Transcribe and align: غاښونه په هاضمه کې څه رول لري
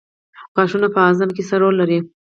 غاښونه 0.55 0.87
په 0.93 0.99
هاضمه 1.05 1.33
کې 1.35 1.43
څه 1.49 1.55
رول 1.61 1.75
لري 1.81 1.99